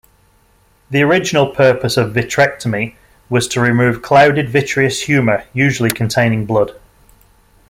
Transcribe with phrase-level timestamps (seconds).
[0.89, 2.95] The original purpose of vitrectomy
[3.29, 6.71] was to remove clouded vitreous humor-usually containing blood.